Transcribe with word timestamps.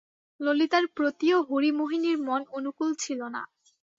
ললিতার 0.39 0.85
প্রতিও 0.95 1.37
হরিমোহিনীর 1.49 2.17
মন 2.27 2.41
অনুকূল 2.57 2.89
ছিল 3.03 3.19
না। 3.35 3.41